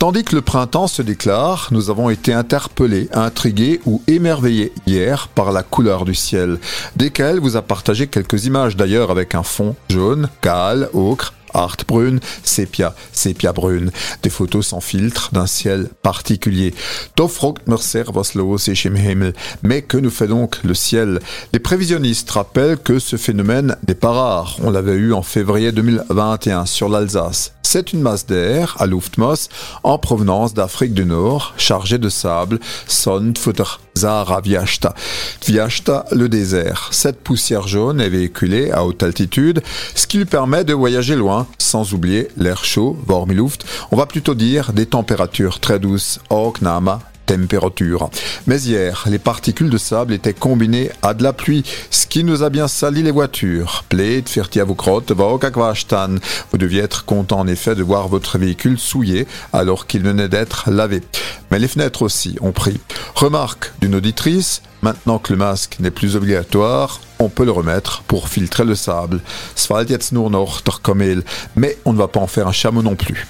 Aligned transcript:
Tandis 0.00 0.24
que 0.24 0.34
le 0.34 0.42
printemps 0.42 0.88
se 0.88 1.00
déclare, 1.00 1.68
nous 1.70 1.88
avons 1.88 2.10
été 2.10 2.32
interpellés, 2.32 3.08
intrigués 3.12 3.80
ou 3.86 4.02
émerveillés 4.08 4.72
hier 4.88 5.28
par 5.28 5.52
la 5.52 5.62
couleur 5.62 6.04
du 6.04 6.16
ciel, 6.16 6.58
desquelles 6.96 7.38
vous 7.38 7.54
a 7.54 7.62
partagé 7.62 8.08
quelques 8.08 8.46
images 8.46 8.74
d'ailleurs 8.74 9.12
avec 9.12 9.36
un 9.36 9.44
fond 9.44 9.76
jaune, 9.88 10.28
cale, 10.40 10.88
ocre, 10.94 11.32
art 11.52 11.76
brune, 11.86 12.18
sépia, 12.42 12.96
sépia 13.12 13.52
brune. 13.52 13.92
Des 14.24 14.30
photos 14.30 14.66
sans 14.66 14.80
filtre 14.80 15.30
d'un 15.32 15.46
ciel 15.46 15.90
particulier. 16.02 16.74
Mais 19.62 19.82
que 19.82 19.96
nous 19.96 20.10
fait 20.10 20.26
donc 20.26 20.58
le 20.64 20.74
ciel? 20.74 21.20
Les 21.52 21.60
prévisionnistes 21.60 22.30
rappellent 22.32 22.78
que 22.78 22.98
ce 22.98 23.16
phénomène 23.16 23.76
n'est 23.86 23.94
pas 23.94 24.10
rare. 24.10 24.56
On 24.64 24.72
l'avait 24.72 24.94
eu 24.94 25.12
en 25.12 25.22
février 25.22 25.70
2021 25.70 26.66
sur 26.66 26.88
l'Alsace. 26.88 27.54
C'est 27.74 27.92
une 27.92 28.02
masse 28.02 28.24
d'air 28.24 28.76
à 28.78 28.86
Luftmasse 28.86 29.48
en 29.82 29.98
provenance 29.98 30.54
d'Afrique 30.54 30.94
du 30.94 31.04
Nord, 31.04 31.54
chargée 31.56 31.98
de 31.98 32.08
sable, 32.08 32.60
Sonnfutter, 32.86 33.64
Zara 33.98 34.40
Viashta. 34.40 34.94
Viashta, 35.44 36.04
le 36.12 36.28
désert. 36.28 36.90
Cette 36.92 37.18
poussière 37.18 37.66
jaune 37.66 38.00
est 38.00 38.08
véhiculée 38.08 38.70
à 38.70 38.84
haute 38.84 39.02
altitude, 39.02 39.60
ce 39.96 40.06
qui 40.06 40.18
lui 40.18 40.24
permet 40.24 40.62
de 40.62 40.72
voyager 40.72 41.16
loin, 41.16 41.48
sans 41.58 41.94
oublier 41.94 42.28
l'air 42.36 42.64
chaud, 42.64 42.96
Vormiluft. 43.08 43.64
On 43.90 43.96
va 43.96 44.06
plutôt 44.06 44.36
dire 44.36 44.72
des 44.72 44.86
températures 44.86 45.58
très 45.58 45.80
douces, 45.80 46.20
Oknama, 46.30 47.00
température. 47.26 48.10
Mais 48.46 48.60
hier, 48.60 49.04
les 49.08 49.18
particules 49.18 49.70
de 49.70 49.78
sable 49.78 50.12
étaient 50.12 50.34
combinées 50.34 50.90
à 51.02 51.14
de 51.14 51.22
la 51.22 51.32
pluie, 51.32 51.64
ce 51.90 52.06
qui 52.06 52.24
nous 52.24 52.42
a 52.42 52.50
bien 52.50 52.68
sali 52.68 53.02
les 53.02 53.10
voitures. 53.10 53.84
Plate, 53.88 54.28
Vous 56.50 56.58
deviez 56.58 56.82
être 56.82 57.04
content 57.04 57.40
en 57.40 57.46
effet 57.46 57.74
de 57.74 57.82
voir 57.82 58.08
votre 58.08 58.38
véhicule 58.38 58.78
souillé 58.78 59.26
alors 59.52 59.86
qu'il 59.86 60.02
venait 60.02 60.28
d'être 60.28 60.70
lavé. 60.70 61.02
Mais 61.50 61.58
les 61.58 61.68
fenêtres 61.68 62.02
aussi 62.02 62.36
ont 62.40 62.52
pris. 62.52 62.80
Remarque 63.14 63.72
d'une 63.80 63.94
auditrice, 63.94 64.62
maintenant 64.82 65.18
que 65.18 65.32
le 65.32 65.38
masque 65.38 65.76
n'est 65.80 65.90
plus 65.90 66.16
obligatoire, 66.16 67.00
on 67.18 67.28
peut 67.28 67.44
le 67.44 67.52
remettre 67.52 68.02
pour 68.02 68.28
filtrer 68.28 68.64
le 68.64 68.74
sable. 68.74 69.20
Mais 71.56 71.78
on 71.84 71.92
ne 71.92 71.98
va 71.98 72.08
pas 72.08 72.20
en 72.20 72.26
faire 72.26 72.48
un 72.48 72.52
chameau 72.52 72.82
non 72.82 72.96
plus. 72.96 73.26